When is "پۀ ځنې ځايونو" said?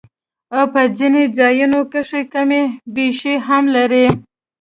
0.73-1.79